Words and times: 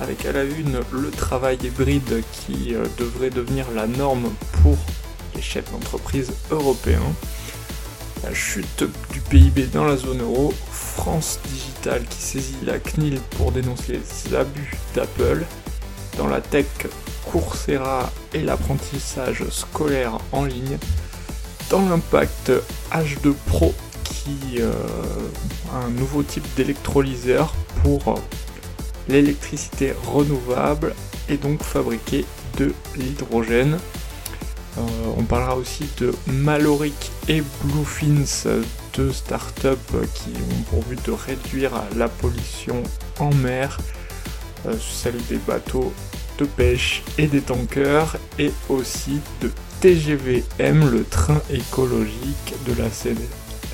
Avec 0.00 0.24
à 0.26 0.32
la 0.32 0.44
une 0.44 0.80
le 0.92 1.10
travail 1.10 1.58
hybride 1.62 2.22
qui 2.32 2.74
euh, 2.74 2.84
devrait 2.98 3.30
devenir 3.30 3.66
la 3.74 3.86
norme 3.86 4.30
pour 4.62 4.76
les 5.34 5.42
chefs 5.42 5.70
d'entreprise 5.72 6.32
européens. 6.50 7.12
La 8.22 8.34
chute 8.34 8.84
du 9.12 9.20
PIB 9.20 9.66
dans 9.66 9.84
la 9.84 9.96
zone 9.96 10.22
euro, 10.22 10.52
France 10.70 11.40
Digital 11.48 12.04
qui 12.04 12.20
saisit 12.20 12.56
la 12.64 12.78
CNIL 12.78 13.20
pour 13.36 13.52
dénoncer 13.52 14.00
les 14.00 14.34
abus 14.34 14.72
d'Apple. 14.94 15.44
Dans 16.16 16.26
la 16.26 16.40
tech, 16.40 16.66
Coursera 17.30 18.10
et 18.32 18.42
l'apprentissage 18.42 19.44
scolaire 19.50 20.18
en 20.32 20.44
ligne 20.44 20.78
dans 21.70 21.86
l'impact 21.86 22.50
H2 22.90 23.34
Pro 23.46 23.74
qui 24.04 24.60
euh, 24.60 24.72
a 25.72 25.84
un 25.84 25.90
nouveau 25.90 26.22
type 26.22 26.46
d'électrolyseur 26.56 27.54
pour 27.82 28.18
l'électricité 29.08 29.94
renouvelable 30.06 30.94
et 31.28 31.36
donc 31.36 31.62
fabriquer 31.62 32.24
de 32.58 32.72
l'hydrogène. 32.96 33.78
Euh, 34.78 34.80
on 35.16 35.22
parlera 35.24 35.56
aussi 35.56 35.88
de 35.98 36.14
Maloric 36.26 37.10
et 37.28 37.42
Bluefins, 37.64 38.60
deux 38.94 39.12
startups 39.12 40.06
qui 40.14 40.30
ont 40.30 40.62
pour 40.70 40.84
but 40.84 41.04
de 41.06 41.12
réduire 41.12 41.72
la 41.96 42.08
pollution 42.08 42.82
en 43.18 43.32
mer, 43.34 43.78
euh, 44.66 44.74
celle 44.78 45.16
des 45.28 45.38
bateaux 45.38 45.92
de 46.38 46.44
pêche 46.44 47.02
et 47.16 47.26
des 47.26 47.40
tankers, 47.40 48.16
et 48.38 48.52
aussi 48.68 49.20
de 49.40 49.50
TGVM, 49.80 50.90
le 50.90 51.04
train 51.04 51.40
écologique 51.50 52.54
de 52.66 52.80
la 52.80 52.90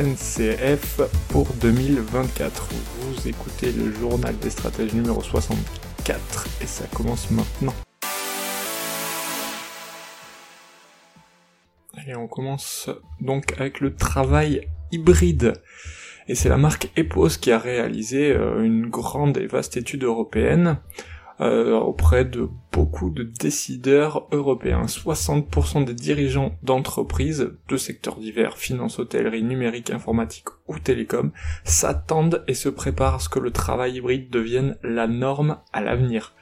NCF 0.01 1.03
pour 1.29 1.47
2024. 1.61 2.69
Vous 2.99 3.29
écoutez 3.29 3.71
le 3.71 3.93
journal 3.93 4.37
des 4.39 4.51
stratèges 4.51 4.93
numéro 4.93 5.23
64 5.23 6.49
et 6.61 6.67
ça 6.67 6.85
commence 6.93 7.31
maintenant. 7.31 7.75
Et 12.09 12.17
on 12.17 12.27
commence 12.27 12.91
donc 13.21 13.53
avec 13.61 13.79
le 13.79 13.95
travail 13.95 14.69
hybride. 14.91 15.53
Et 16.27 16.35
c'est 16.35 16.49
la 16.49 16.57
marque 16.57 16.91
EPOS 16.97 17.39
qui 17.41 17.53
a 17.53 17.59
réalisé 17.59 18.33
euh, 18.33 18.65
une 18.65 18.89
grande 18.89 19.39
et 19.39 19.47
vaste 19.47 19.77
étude 19.77 20.03
européenne 20.03 20.79
euh, 21.41 21.75
auprès 21.75 22.25
de 22.25 22.49
beaucoup 22.73 23.11
de 23.11 23.25
décideurs 23.25 24.29
européens. 24.31 24.85
60% 24.87 25.85
des 25.85 25.95
dirigeants 25.95 26.55
d'entreprises 26.63 27.51
de 27.69 27.77
secteurs 27.77 28.19
divers, 28.19 28.57
finance, 28.57 28.99
hôtellerie, 28.99 29.43
numérique, 29.43 29.91
informatique 29.91 30.47
ou 30.69 30.79
télécom, 30.79 31.33
s'attendent 31.65 32.45
et 32.47 32.55
se 32.55 32.69
préparent 32.69 33.17
à 33.17 33.19
ce 33.19 33.29
que 33.29 33.41
le 33.41 33.51
travail 33.51 33.97
hybride 33.97 34.31
devienne 34.31 34.77
la 34.83 35.07
norme 35.07 35.59
à 35.73 35.81
l'avenir. 35.81 36.35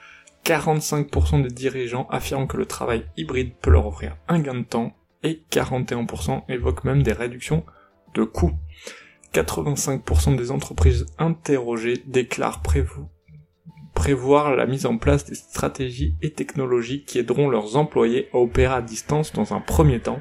45% 0.45 1.43
des 1.43 1.55
dirigeants 1.55 2.09
affirment 2.11 2.49
que 2.49 2.57
le 2.57 2.67
travail 2.67 3.07
hybride 3.17 3.55
peut 3.61 3.71
leur 3.71 3.87
offrir 3.87 4.17
un 4.29 4.41
gain 4.41 4.55
de 4.55 4.65
temps 4.65 4.97
et 5.23 5.43
41% 5.51 6.43
évoquent 6.49 6.85
même 6.85 7.03
des 7.03 7.13
réductions 7.13 7.65
de 8.15 8.25
coûts. 8.25 8.53
85% 9.33 10.37
des 10.37 10.51
entreprises 10.51 11.07
interrogées 11.19 12.03
déclarent 12.07 12.61
prévu 12.61 13.01
prévoir 14.03 14.57
la 14.57 14.67
mise 14.67 14.85
en 14.85 14.99
place 14.99 15.27
des 15.27 15.37
stratégies 15.37 16.17
et 16.23 16.33
technologies 16.33 17.05
qui 17.05 17.21
aideront 17.21 17.49
leurs 17.49 17.77
employés 17.77 18.29
à 18.33 18.39
opérer 18.39 18.75
à 18.75 18.83
distance 18.83 19.33
dans 19.33 19.55
un 19.55 19.61
premier 19.61 20.01
temps, 20.01 20.21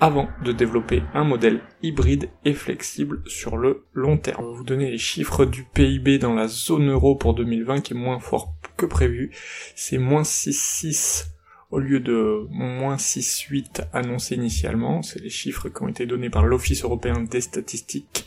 avant 0.00 0.28
de 0.44 0.50
développer 0.50 1.04
un 1.14 1.22
modèle 1.22 1.60
hybride 1.80 2.28
et 2.44 2.54
flexible 2.54 3.22
sur 3.24 3.56
le 3.56 3.84
long 3.92 4.18
terme. 4.18 4.42
On 4.42 4.50
va 4.50 4.56
vous 4.56 4.64
donner 4.64 4.90
les 4.90 4.98
chiffres 4.98 5.44
du 5.44 5.62
PIB 5.62 6.18
dans 6.18 6.34
la 6.34 6.48
zone 6.48 6.90
euro 6.90 7.14
pour 7.14 7.34
2020 7.34 7.82
qui 7.82 7.92
est 7.92 7.96
moins 7.96 8.18
fort 8.18 8.52
que 8.76 8.84
prévu. 8.84 9.30
C'est 9.76 9.98
moins 9.98 10.22
6,6 10.22 11.26
au 11.70 11.78
lieu 11.78 12.00
de 12.00 12.48
moins 12.50 12.96
6,8 12.96 13.90
annoncé 13.92 14.34
initialement. 14.34 15.02
C'est 15.02 15.22
les 15.22 15.30
chiffres 15.30 15.68
qui 15.68 15.82
ont 15.84 15.88
été 15.88 16.04
donnés 16.04 16.30
par 16.30 16.44
l'Office 16.44 16.82
européen 16.82 17.20
des 17.20 17.42
statistiques 17.42 18.26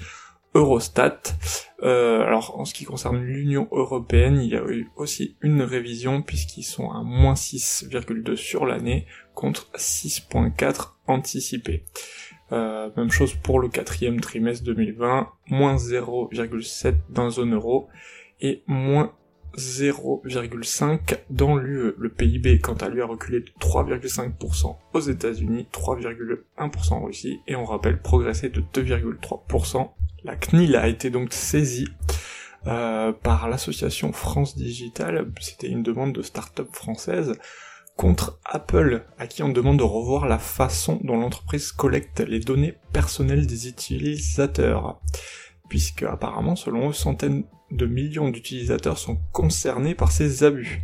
Eurostat. 0.53 1.21
Euh, 1.83 2.21
alors 2.21 2.59
en 2.59 2.65
ce 2.65 2.73
qui 2.73 2.83
concerne 2.83 3.21
l'Union 3.21 3.67
européenne, 3.71 4.39
il 4.41 4.49
y 4.51 4.55
a 4.55 4.63
eu 4.67 4.89
aussi 4.95 5.37
une 5.41 5.61
révision 5.61 6.21
puisqu'ils 6.21 6.63
sont 6.63 6.91
à 6.91 7.01
moins 7.03 7.33
6,2 7.33 8.35
sur 8.35 8.65
l'année 8.65 9.07
contre 9.33 9.71
6,4 9.75 10.93
anticipés. 11.07 11.85
Euh, 12.51 12.89
même 12.97 13.11
chose 13.11 13.33
pour 13.33 13.59
le 13.59 13.69
quatrième 13.69 14.19
trimestre 14.19 14.65
2020, 14.65 15.29
moins 15.47 15.75
0,7 15.75 16.95
dans 17.09 17.23
la 17.23 17.29
zone 17.29 17.53
euro 17.53 17.87
et 18.41 18.63
moins 18.67 19.13
0,5 19.57 21.17
dans 21.29 21.55
l'UE. 21.55 21.93
Le 21.97 22.09
PIB, 22.09 22.59
quant 22.59 22.75
à 22.75 22.89
lui, 22.89 23.01
a 23.01 23.05
reculé 23.05 23.39
de 23.39 23.51
3,5% 23.59 24.75
aux 24.93 24.99
États-Unis, 24.99 25.67
3,1% 25.71 26.93
en 26.93 27.03
Russie, 27.03 27.39
et 27.47 27.55
on 27.55 27.65
rappelle 27.65 28.01
progressé 28.01 28.49
de 28.49 28.61
2,3% 28.61 29.91
la 30.23 30.35
CNIL 30.35 30.75
a 30.75 30.87
été 30.87 31.09
donc 31.09 31.33
saisie 31.33 31.87
euh, 32.67 33.11
par 33.11 33.49
l'association 33.49 34.13
France 34.13 34.55
Digital, 34.55 35.31
c'était 35.39 35.69
une 35.69 35.83
demande 35.83 36.13
de 36.13 36.21
start-up 36.21 36.69
française, 36.71 37.33
contre 37.95 38.39
Apple, 38.45 39.03
à 39.17 39.27
qui 39.27 39.43
on 39.43 39.49
demande 39.49 39.77
de 39.77 39.83
revoir 39.83 40.27
la 40.27 40.39
façon 40.39 40.99
dont 41.03 41.19
l'entreprise 41.19 41.71
collecte 41.71 42.19
les 42.19 42.39
données 42.39 42.75
personnelles 42.93 43.47
des 43.47 43.67
utilisateurs. 43.67 45.01
Puisque 45.69 46.03
apparemment, 46.03 46.55
selon 46.55 46.89
eux, 46.89 46.93
centaines 46.93 47.43
de 47.71 47.85
millions 47.85 48.29
d'utilisateurs 48.29 48.97
sont 48.97 49.19
concernés 49.31 49.95
par 49.95 50.11
ces 50.11 50.43
abus. 50.43 50.81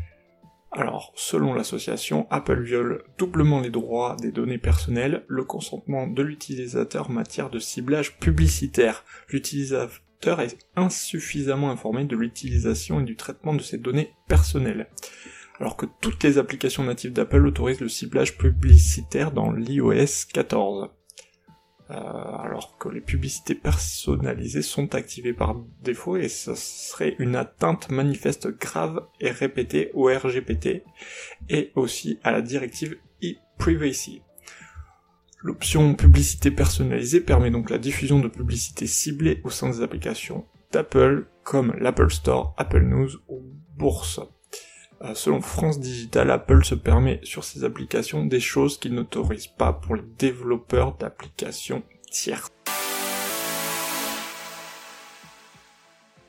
Alors, 0.78 1.12
selon 1.16 1.56
l'association, 1.56 2.28
Apple 2.30 2.62
viole 2.62 3.04
doublement 3.18 3.60
les 3.60 3.72
droits 3.72 4.16
des 4.22 4.32
données 4.32 4.60
personnelles, 4.60 5.26
le 5.28 5.44
consentement 5.44 6.06
de 6.06 6.22
l'utilisateur 6.22 7.10
en 7.10 7.14
matière 7.14 7.50
de 7.50 7.58
ciblage 7.58 8.20
publicitaire. 8.20 9.04
L'utilisateur 9.30 10.40
est 10.40 10.60
insuffisamment 10.76 11.72
informé 11.72 12.06
de 12.06 12.16
l'utilisation 12.16 13.00
et 13.00 13.06
du 13.06 13.16
traitement 13.16 13.56
de 13.56 13.62
ces 13.64 13.80
données 13.80 14.14
personnelles. 14.28 14.88
Alors 15.60 15.78
que 15.78 15.88
toutes 16.00 16.24
les 16.24 16.38
applications 16.38 16.84
natives 16.84 17.12
d'Apple 17.12 17.48
autorisent 17.48 17.82
le 17.82 17.90
ciblage 17.90 18.38
publicitaire 18.38 19.32
dans 19.32 19.52
l'iOS 19.52 20.28
14. 20.32 20.92
Euh, 21.90 21.96
alors 22.57 22.75
que 22.79 22.90
les 22.90 23.01
publicités 23.01 23.53
personnalisées 23.53 24.63
sont 24.63 24.95
activées 24.95 25.34
par 25.34 25.57
défaut 25.84 26.18
et 26.18 26.28
ce 26.28 26.56
serait 26.56 27.16
une 27.19 27.35
atteinte 27.35 27.91
manifeste 27.91 28.47
grave 28.47 29.06
et 29.22 29.29
répétée 29.29 29.91
au 29.94 30.06
RGPT 30.06 30.81
et 31.50 31.72
aussi 31.75 32.19
à 32.23 32.31
la 32.31 32.41
directive 32.41 32.97
e-privacy. 33.23 34.23
L'option 35.44 35.94
publicité 35.94 36.50
personnalisée 36.50 37.22
permet 37.22 37.51
donc 37.51 37.69
la 37.69 37.78
diffusion 37.78 38.19
de 38.19 38.28
publicités 38.28 38.88
ciblées 38.88 39.39
au 39.44 39.51
sein 39.51 39.69
des 39.69 39.84
applications 39.84 40.47
d'Apple 40.72 41.28
comme 41.44 41.75
l'Apple 41.79 42.12
Store, 42.12 42.56
Apple 42.57 42.81
News 42.81 43.12
ou 43.28 43.44
Bourse. 43.75 44.19
Euh, 45.03 45.13
selon 45.13 45.41
France 45.41 45.79
Digital, 45.79 46.31
Apple 46.31 46.65
se 46.65 46.74
permet 46.74 47.19
sur 47.21 47.44
ses 47.44 47.63
applications 47.63 48.25
des 48.25 48.39
choses 48.39 48.80
qu'il 48.80 48.95
n'autorise 48.95 49.45
pas 49.45 49.74
pour 49.74 49.95
les 49.95 50.01
développeurs 50.18 50.98
d'applications 50.98 51.83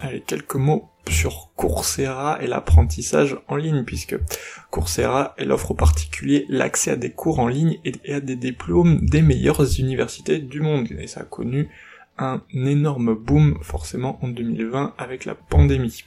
Allez, 0.00 0.20
quelques 0.20 0.54
mots 0.54 0.90
sur 1.08 1.50
Coursera 1.56 2.38
et 2.42 2.46
l'apprentissage 2.46 3.38
en 3.48 3.56
ligne, 3.56 3.84
puisque 3.84 4.16
Coursera, 4.70 5.34
elle 5.38 5.50
offre 5.50 5.70
aux 5.70 5.74
particuliers 5.74 6.44
l'accès 6.50 6.90
à 6.90 6.96
des 6.96 7.10
cours 7.10 7.38
en 7.38 7.48
ligne 7.48 7.78
et 7.84 8.12
à 8.12 8.20
des 8.20 8.36
diplômes 8.36 9.00
des 9.06 9.22
meilleures 9.22 9.78
universités 9.78 10.38
du 10.38 10.60
monde. 10.60 10.88
Et 10.98 11.06
ça 11.06 11.20
a 11.20 11.24
connu 11.24 11.68
un 12.18 12.42
énorme 12.54 13.14
boom, 13.14 13.58
forcément, 13.62 14.18
en 14.22 14.28
2020 14.28 14.94
avec 14.98 15.24
la 15.24 15.34
pandémie. 15.34 16.04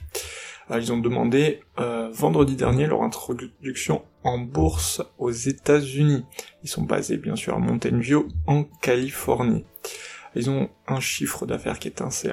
Ils 0.78 0.92
ont 0.92 0.98
demandé 0.98 1.60
euh, 1.78 2.10
vendredi 2.12 2.56
dernier 2.56 2.86
leur 2.86 3.02
introduction 3.02 4.02
en 4.24 4.38
bourse 4.38 5.02
aux 5.18 5.30
États-Unis. 5.30 6.24
Ils 6.62 6.68
sont 6.68 6.82
basés 6.82 7.16
bien 7.16 7.36
sûr 7.36 7.54
à 7.54 7.58
Mountain 7.58 7.98
View 7.98 8.28
en 8.46 8.64
Californie. 8.64 9.64
Ils 10.34 10.50
ont 10.50 10.70
un 10.86 11.00
chiffre 11.00 11.46
d'affaires 11.46 11.78
qui 11.78 11.88
est 11.88 12.00
assez 12.00 12.30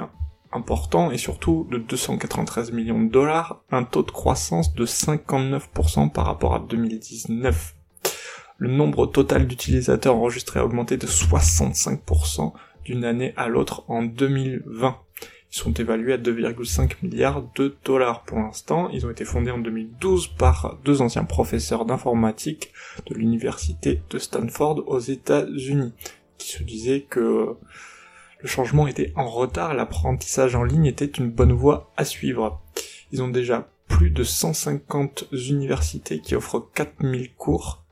important 0.52 1.12
et 1.12 1.18
surtout 1.18 1.68
de 1.70 1.78
293 1.78 2.72
millions 2.72 3.02
de 3.02 3.10
dollars, 3.10 3.62
un 3.72 3.84
taux 3.84 4.04
de 4.04 4.12
croissance 4.12 4.74
de 4.74 4.86
59% 4.86 6.12
par 6.12 6.26
rapport 6.26 6.56
à 6.56 6.60
2019. 6.60 7.76
Le 8.58 8.70
nombre 8.70 9.06
total 9.06 9.48
d'utilisateurs 9.48 10.16
enregistrés 10.16 10.60
a 10.60 10.66
augmenté 10.66 10.98
de 10.98 11.08
65% 11.08 12.54
d'une 12.84 13.06
année 13.06 13.34
à 13.38 13.48
l'autre 13.48 13.84
en 13.88 14.04
2020. 14.04 14.98
Ils 15.52 15.58
sont 15.58 15.74
évalués 15.74 16.14
à 16.14 16.18
2,5 16.18 16.98
milliards 17.02 17.44
de 17.56 17.76
dollars 17.84 18.24
pour 18.24 18.38
l'instant. 18.38 18.90
Ils 18.90 19.06
ont 19.06 19.10
été 19.10 19.26
fondés 19.26 19.52
en 19.52 19.58
2012 19.58 20.28
par 20.38 20.78
deux 20.86 21.02
anciens 21.02 21.24
professeurs 21.24 21.86
d'informatique 21.86 22.72
de 23.08 23.16
l'université 23.16 24.02
de 24.10 24.20
Stanford 24.20 24.84
aux 24.88 25.00
États-Unis, 25.00 25.94
qui 26.38 26.50
se 26.52 26.64
disaient 26.64 27.02
que 27.02 27.56
le 28.42 28.48
changement 28.48 28.88
était 28.88 29.12
en 29.16 29.28
retard, 29.28 29.74
l'apprentissage 29.74 30.56
en 30.56 30.64
ligne 30.64 30.86
était 30.86 31.06
une 31.06 31.30
bonne 31.30 31.52
voie 31.52 31.92
à 31.98 32.06
suivre. 32.06 32.62
Ils 33.12 33.24
ont 33.24 33.28
déjà 33.28 33.70
plus 33.88 34.12
de 34.12 34.24
150 34.24 35.26
universités 35.32 36.20
qui 36.20 36.36
offrent 36.36 36.70
4000 36.74 37.34
cours 37.34 37.84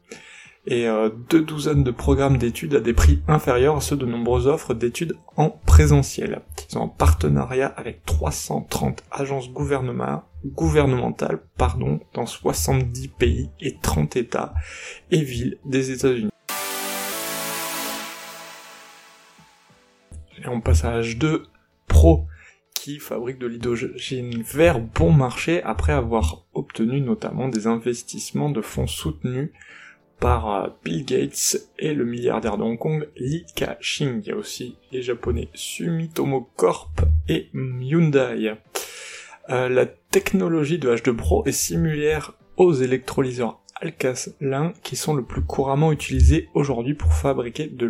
et 0.68 0.88
euh, 0.88 1.10
deux 1.30 1.42
douzaines 1.42 1.84
de 1.84 1.92
programmes 1.92 2.38
d'études 2.38 2.76
à 2.76 2.82
des 2.82 2.94
prix 2.94 3.22
inférieurs 3.30 3.78
à 3.78 3.82
ceux 3.82 3.96
de 3.96 4.06
nombreuses 4.06 4.48
offres 4.48 4.74
d'études 4.74 5.16
en 5.38 5.50
présentiel. 5.50 6.42
Ils 6.70 6.78
ont 6.78 6.84
un 6.84 6.90
partenariat 6.90 7.68
avec 7.68 8.04
330 8.06 9.02
agences 9.10 9.50
gouvernementales 9.50 11.40
pardon, 11.58 12.02
dans 12.14 12.26
70 12.26 13.08
pays 13.08 13.50
et 13.62 13.78
30 13.82 14.18
États 14.18 14.54
et 15.10 15.22
villes 15.22 15.58
des 15.66 15.92
États-Unis. 15.92 16.30
Et 20.44 20.48
on 20.50 20.60
passe 20.60 20.84
à 20.84 21.00
H2 21.00 21.44
Pro, 21.88 22.26
qui 22.74 23.00
fabrique 23.00 23.40
de 23.40 23.48
l'hydrogène 23.48 24.44
vert 24.44 24.82
bon 24.82 25.14
marché 25.14 25.64
après 25.64 25.94
avoir 25.94 26.44
obtenu 26.54 27.00
notamment 27.00 27.48
des 27.48 27.68
investissements 27.68 28.50
de 28.50 28.62
fonds 28.62 28.86
soutenus 28.88 29.52
par 30.20 30.54
euh, 30.54 30.68
Bill 30.84 31.06
Gates 31.06 31.58
et 31.80 31.94
le 31.94 32.06
milliardaire 32.06 32.58
de 32.58 32.64
Hong 32.64 32.78
Kong 32.78 33.08
Li 33.18 33.46
Ka-shing. 33.56 34.22
Il 34.24 34.28
y 34.28 34.32
a 34.32 34.36
aussi 34.36 34.78
les 34.92 35.02
japonais 35.02 35.50
Sumitomo 35.54 36.50
Corp 36.56 37.02
et 37.28 37.50
Hyundai. 37.54 38.54
Euh, 39.50 39.70
la 39.70 39.86
technologie 39.86 40.80
de 40.80 40.94
H2 40.94 41.16
Pro 41.16 41.46
est 41.46 41.52
similaire 41.52 42.34
aux 42.58 42.74
électrolyseurs 42.74 43.62
alcalins 43.82 44.74
qui 44.84 44.96
sont 44.96 45.14
le 45.14 45.24
plus 45.24 45.44
couramment 45.44 45.92
utilisés 45.92 46.50
aujourd'hui 46.54 46.96
pour 46.96 47.14
fabriquer 47.14 47.68
de 47.68 47.86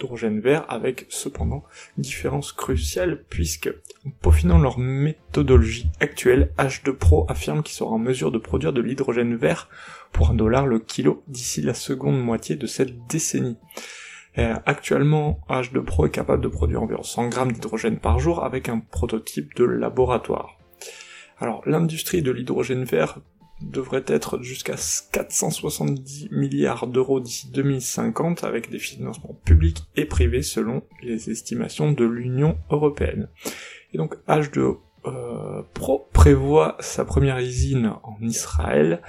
l'hydrogène 0.00 0.38
hydrogène 0.38 0.40
vert 0.40 0.64
avec 0.68 1.06
cependant 1.08 1.64
une 1.96 2.02
différence 2.02 2.52
cruciale 2.52 3.24
puisque 3.28 3.70
en 4.06 4.10
peaufinant 4.22 4.58
leur 4.58 4.78
méthodologie 4.78 5.90
actuelle, 6.00 6.52
H2 6.58 6.92
Pro 6.92 7.26
affirme 7.28 7.62
qu'il 7.62 7.74
sera 7.74 7.90
en 7.90 7.98
mesure 7.98 8.32
de 8.32 8.38
produire 8.38 8.72
de 8.72 8.80
l'hydrogène 8.80 9.36
vert 9.36 9.68
pour 10.12 10.30
un 10.30 10.34
dollar 10.34 10.66
le 10.66 10.78
kilo 10.78 11.22
d'ici 11.28 11.62
la 11.62 11.74
seconde 11.74 12.20
moitié 12.22 12.56
de 12.56 12.66
cette 12.66 13.06
décennie. 13.08 13.58
actuellement, 14.36 15.40
H2 15.48 15.82
Pro 15.82 16.06
est 16.06 16.10
capable 16.10 16.42
de 16.42 16.48
produire 16.48 16.82
environ 16.82 17.02
100 17.02 17.28
grammes 17.28 17.52
d'hydrogène 17.52 17.98
par 17.98 18.18
jour 18.18 18.44
avec 18.44 18.68
un 18.68 18.80
prototype 18.80 19.54
de 19.54 19.64
laboratoire. 19.64 20.56
Alors, 21.38 21.62
l'industrie 21.66 22.22
de 22.22 22.30
l'hydrogène 22.30 22.84
vert 22.84 23.18
devrait 23.60 24.04
être 24.06 24.42
jusqu'à 24.42 24.76
470 25.12 26.28
milliards 26.30 26.86
d'euros 26.86 27.20
d'ici 27.20 27.48
2050 27.50 28.44
avec 28.44 28.70
des 28.70 28.78
financements 28.78 29.36
publics 29.44 29.84
et 29.96 30.04
privés 30.04 30.42
selon 30.42 30.82
les 31.02 31.30
estimations 31.30 31.92
de 31.92 32.04
l'Union 32.04 32.58
européenne. 32.70 33.28
Et 33.92 33.98
donc 33.98 34.16
H2O 34.28 34.78
euh, 35.06 35.62
Pro 35.74 36.08
prévoit 36.12 36.76
sa 36.80 37.04
première 37.04 37.38
usine 37.38 37.94
en 38.02 38.16
Israël 38.20 39.02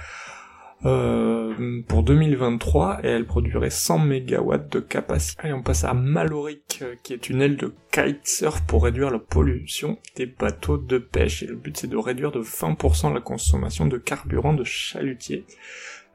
euh, 0.84 1.82
pour 1.86 2.02
2023 2.02 3.00
et 3.04 3.08
elle 3.08 3.26
produirait 3.26 3.70
100 3.70 3.98
MW 3.98 4.56
de 4.70 4.80
capacité. 4.80 5.48
Et 5.48 5.52
on 5.52 5.62
passe 5.62 5.84
à 5.84 5.94
Maloric 5.94 6.80
euh, 6.82 6.94
qui 7.02 7.12
est 7.12 7.28
une 7.28 7.40
aile 7.40 7.56
de 7.56 7.72
kitesurf 7.92 8.62
pour 8.66 8.84
réduire 8.84 9.10
la 9.10 9.18
pollution 9.18 9.98
des 10.16 10.26
bateaux 10.26 10.78
de 10.78 10.98
pêche 10.98 11.42
et 11.42 11.46
le 11.46 11.56
but 11.56 11.76
c'est 11.76 11.86
de 11.86 11.96
réduire 11.96 12.32
de 12.32 12.40
20% 12.40 13.14
la 13.14 13.20
consommation 13.20 13.86
de 13.86 13.96
carburant 13.96 14.54
de 14.54 14.64
chalutier 14.64 15.46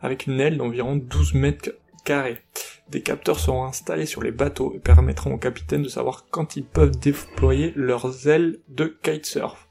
avec 0.02 0.28
une 0.28 0.40
aile 0.40 0.58
d'environ 0.58 0.96
12 0.96 1.34
mètres 1.36 1.72
carrés. 2.04 2.38
Des 2.90 3.02
capteurs 3.02 3.40
seront 3.40 3.66
installés 3.66 4.06
sur 4.06 4.24
les 4.24 4.32
bateaux 4.32 4.74
et 4.76 4.80
permettront 4.80 5.34
aux 5.34 5.38
capitaines 5.38 5.84
de 5.84 5.90
savoir 5.90 6.26
quand 6.30 6.56
ils 6.56 6.66
peuvent 6.66 6.98
déployer 6.98 7.74
leurs 7.76 8.28
ailes 8.28 8.60
de 8.70 8.98
kitesurf. 9.02 9.68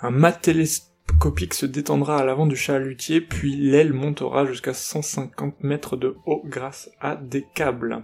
Un 0.00 0.10
mat 0.10 0.48
Copic 1.18 1.54
se 1.54 1.66
détendra 1.66 2.18
à 2.18 2.24
l'avant 2.24 2.46
du 2.46 2.56
chalutier, 2.56 3.20
puis 3.20 3.56
l'aile 3.56 3.92
montera 3.92 4.44
jusqu'à 4.46 4.74
150 4.74 5.62
mètres 5.62 5.96
de 5.96 6.16
haut 6.26 6.42
grâce 6.44 6.90
à 7.00 7.16
des 7.16 7.44
câbles. 7.54 8.02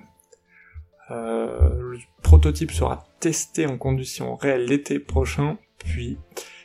Euh, 1.11 1.81
le 1.81 1.99
prototype 2.23 2.73
sera 2.73 3.07
testé 3.21 3.67
en 3.67 3.79
conditions 3.79 4.35
réelles 4.37 4.67
l'été 4.67 4.99
prochain, 4.99 5.59
puis 5.79 6.19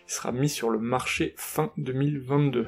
sera 0.07 0.31
mis 0.31 0.49
sur 0.49 0.69
le 0.69 0.79
marché 0.79 1.33
fin 1.37 1.71
2022. 1.77 2.67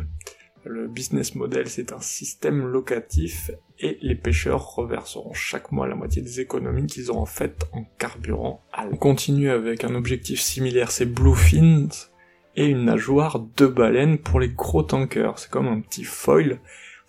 Le 0.66 0.88
business 0.88 1.36
model, 1.36 1.68
c'est 1.68 1.92
un 1.92 2.00
système 2.00 2.66
locatif 2.66 3.52
et 3.80 3.98
les 4.02 4.16
pêcheurs 4.16 4.76
reverseront 4.76 5.34
chaque 5.34 5.74
mois 5.74 5.88
la 5.88 5.96
moitié 5.96 6.22
des 6.22 6.40
économies 6.40 6.88
qu'ils 6.88 7.12
auront 7.12 7.26
faites 7.26 7.66
en 7.74 7.84
carburant. 7.98 8.64
On 8.78 8.96
continue 8.96 9.50
avec 9.50 9.84
un 9.84 9.94
objectif 9.94 10.40
similaire, 10.40 10.92
c'est 10.92 11.06
Bluefin, 11.06 11.90
et 12.56 12.68
une 12.68 12.86
nageoire 12.86 13.40
de 13.58 13.68
baleine 13.68 14.18
pour 14.18 14.40
les 14.40 14.50
gros 14.50 14.84
tankers. 14.84 15.40
C'est 15.40 15.50
comme 15.50 15.68
un 15.68 15.82
petit 15.82 16.04
foil, 16.04 16.60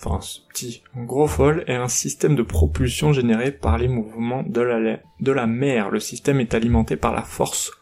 enfin 0.01 0.17
un 0.17 0.49
petit, 0.49 0.83
gros 0.97 1.27
foil 1.27 1.65
et 1.67 1.75
un 1.75 1.89
système 1.89 2.37
de 2.37 2.43
propulsion 2.43 3.13
généré 3.13 3.53
par 3.53 3.79
les 3.79 3.89
mouvements 3.89 4.43
de 4.43 4.61
la, 4.61 4.99
de 5.21 5.33
la 5.33 5.47
mer. 5.47 5.91
Le 5.91 6.01
système 6.01 6.41
est 6.41 6.55
alimenté 6.55 6.97
par 6.97 7.15
la 7.15 7.23
force 7.23 7.73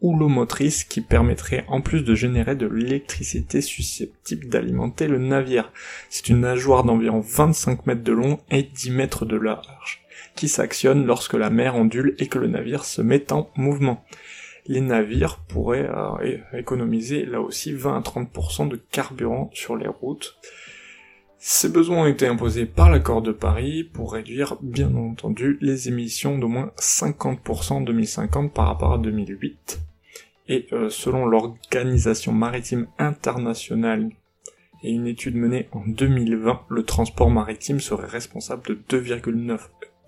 houlomotrice 0.00 0.82
qui 0.82 1.00
permettrait 1.00 1.64
en 1.68 1.80
plus 1.80 2.02
de 2.02 2.14
générer 2.14 2.56
de 2.56 2.66
l'électricité 2.66 3.60
susceptible 3.60 4.48
d'alimenter 4.48 5.06
le 5.06 5.18
navire. 5.18 5.72
C'est 6.10 6.28
une 6.28 6.40
nageoire 6.40 6.82
d'environ 6.82 7.20
25 7.20 7.86
mètres 7.86 8.02
de 8.02 8.12
long 8.12 8.40
et 8.50 8.64
10 8.64 8.90
mètres 8.90 9.24
de 9.24 9.36
large 9.36 10.02
qui 10.34 10.48
s'actionne 10.48 11.06
lorsque 11.06 11.34
la 11.34 11.50
mer 11.50 11.76
ondule 11.76 12.14
et 12.18 12.26
que 12.26 12.38
le 12.38 12.48
navire 12.48 12.84
se 12.84 13.02
met 13.02 13.32
en 13.32 13.50
mouvement 13.56 14.04
les 14.66 14.80
navires 14.80 15.38
pourraient 15.48 15.88
euh, 15.88 16.38
économiser 16.52 17.24
là 17.24 17.40
aussi 17.40 17.72
20 17.72 17.96
à 17.96 18.00
30% 18.00 18.68
de 18.68 18.76
carburant 18.76 19.50
sur 19.52 19.76
les 19.76 19.88
routes. 19.88 20.36
Ces 21.38 21.68
besoins 21.68 22.04
ont 22.04 22.06
été 22.06 22.28
imposés 22.28 22.66
par 22.66 22.88
l'accord 22.88 23.20
de 23.20 23.32
Paris 23.32 23.82
pour 23.82 24.12
réduire 24.12 24.56
bien 24.62 24.94
entendu 24.94 25.58
les 25.60 25.88
émissions 25.88 26.38
d'au 26.38 26.46
moins 26.46 26.70
50% 26.78 27.72
en 27.72 27.80
2050 27.80 28.52
par 28.52 28.66
rapport 28.66 28.92
à 28.92 28.98
2008. 28.98 29.80
Et 30.48 30.68
euh, 30.72 30.88
selon 30.88 31.26
l'Organisation 31.26 32.32
maritime 32.32 32.86
internationale 32.98 34.10
et 34.84 34.90
une 34.92 35.08
étude 35.08 35.34
menée 35.34 35.68
en 35.72 35.82
2020, 35.86 36.62
le 36.68 36.84
transport 36.84 37.30
maritime 37.30 37.80
serait 37.80 38.06
responsable 38.06 38.62
de 38.62 38.98
2,9 39.00 39.58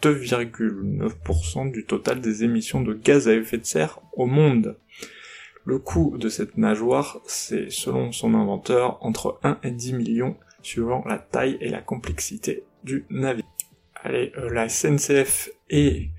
2,9% 0.03 1.71
du 1.71 1.85
total 1.85 2.21
des 2.21 2.45
émissions 2.45 2.83
de 2.83 2.95
gaz 2.95 3.29
à 3.29 3.35
effet 3.35 3.59
de 3.59 3.65
serre 3.65 4.01
au 4.13 4.27
monde. 4.27 4.77
Le 5.65 5.79
coût 5.79 6.17
de 6.19 6.29
cette 6.29 6.59
nageoire, 6.59 7.21
c'est 7.27 7.71
selon 7.71 8.13
son 8.13 8.35
inventeur 8.35 8.99
entre 9.01 9.39
1 9.43 9.59
et 9.63 9.71
10 9.71 9.95
millions 9.95 10.37
suivant 10.63 11.05
la 11.07 11.19
taille 11.19 11.57
et 11.61 11.71
la 11.71 11.81
complexité 11.81 12.65
du 12.85 13.07
navire. 13.09 13.45
Allez, 14.03 14.33
euh, 14.37 14.53
la 14.53 14.69
SNCF 14.69 15.51
et 15.71 16.11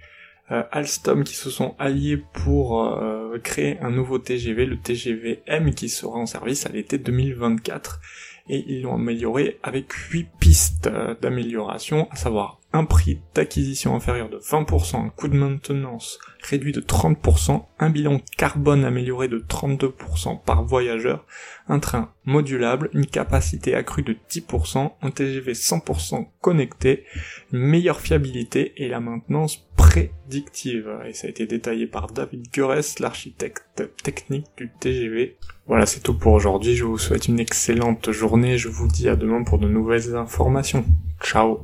euh, 0.52 0.64
Alstom 0.72 1.24
qui 1.24 1.36
se 1.36 1.50
sont 1.50 1.76
alliés 1.78 2.18
pour 2.34 2.84
euh, 2.84 3.38
créer 3.40 3.80
un 3.80 3.92
nouveau 3.92 4.18
TGV, 4.18 4.66
le 4.66 4.78
TGV 4.78 5.42
M 5.46 5.74
qui 5.74 5.90
sera 5.90 6.18
en 6.18 6.26
service 6.26 6.66
à 6.66 6.70
l'été 6.70 6.98
2024 6.98 8.02
et 8.50 8.64
ils 8.68 8.84
l'ont 8.84 8.96
amélioré 8.96 9.60
avec 9.64 9.92
8 9.92 10.28
pistes 10.40 10.90
d'amélioration, 11.22 12.08
à 12.12 12.16
savoir 12.16 12.62
un 12.76 12.84
prix 12.84 13.22
d'acquisition 13.34 13.96
inférieur 13.96 14.30
de 14.30 14.38
20%, 14.38 14.98
un 14.98 15.10
coût 15.10 15.30
de 15.30 15.38
maintenance 15.38 16.20
réduit 16.44 16.74
de 16.74 16.82
30%, 16.82 17.64
un 17.80 17.90
bilan 17.90 18.20
carbone 18.38 18.84
amélioré 18.84 19.30
de 19.30 19.40
32% 19.40 20.44
par 20.44 20.66
voyageur, 20.66 21.26
un 21.70 21.80
train 21.80 22.12
modulable, 22.26 22.90
une 22.94 23.06
capacité 23.06 23.76
accrue 23.76 24.04
de 24.04 24.18
10%, 24.30 24.92
un 25.02 25.10
TGV 25.10 25.54
100% 25.54 26.28
connecté, 26.42 27.06
une 27.54 27.60
meilleure 27.60 28.02
fiabilité 28.02 28.74
et 28.76 28.90
la 28.90 29.00
maintenance 29.00 29.66
prédictive. 29.78 30.90
Et 31.08 31.14
ça 31.14 31.28
a 31.28 31.30
été 31.30 31.46
détaillé 31.46 31.88
par 31.88 32.08
David 32.08 32.52
Gures, 32.52 32.76
l'architecte 33.00 33.84
technique 34.04 34.48
du 34.58 34.70
TGV. 34.82 35.38
Voilà, 35.66 35.86
c'est 35.86 36.02
tout 36.02 36.14
pour 36.14 36.34
aujourd'hui. 36.34 36.76
Je 36.76 36.84
vous 36.84 36.98
souhaite 36.98 37.30
une 37.30 37.40
excellente 37.40 38.12
journée. 38.12 38.58
Je 38.58 38.68
vous 38.68 38.88
dis 38.88 39.08
à 39.08 39.16
demain 39.16 39.44
pour 39.44 39.60
de 39.60 39.68
nouvelles 39.70 40.16
informations. 40.16 40.84
Ciao 41.24 41.64